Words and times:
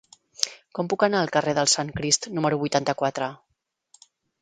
Com 0.77 0.89
puc 0.93 1.05
anar 1.09 1.19
al 1.19 1.29
carrer 1.35 1.53
del 1.59 1.71
Sant 1.75 1.93
Crist 1.99 2.29
número 2.39 2.61
vuitanta-quatre? 2.65 3.33